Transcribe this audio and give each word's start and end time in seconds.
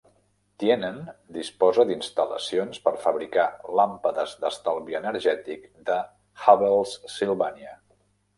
Tienen 0.61 0.95
disposa 1.35 1.83
d'instal·lacions 1.89 2.79
per 2.87 2.93
fabricar 3.03 3.45
làmpades 3.81 4.33
d'estalvi 4.45 4.99
energètic 5.01 5.69
de 5.91 6.01
Havells-Sylvania. 6.47 7.77